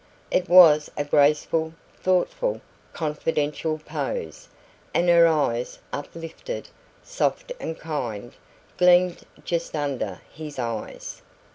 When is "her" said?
5.09-5.27